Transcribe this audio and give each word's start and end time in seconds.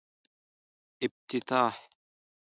افتتاح 1.05 1.73